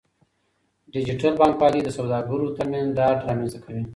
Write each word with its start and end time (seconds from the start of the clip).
ډیجیټل 0.93 1.33
بانکوالي 1.41 1.81
د 1.83 1.89
سوداګرو 1.97 2.53
ترمنځ 2.57 2.87
ډاډ 2.97 3.17
رامنځته 3.27 3.59
کوي. 3.65 3.83